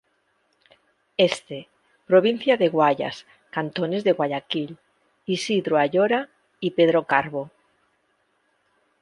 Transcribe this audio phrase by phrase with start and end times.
[1.17, 1.67] Este:
[2.07, 4.79] Provincia del Guayas, cantones de Guayaquil,
[5.27, 6.27] Isidro Ayora
[6.59, 7.51] y Pedro Carbo.